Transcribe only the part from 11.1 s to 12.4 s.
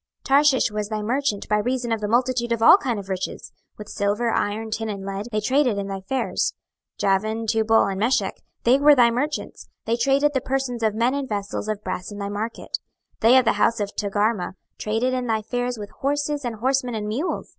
and vessels of brass in thy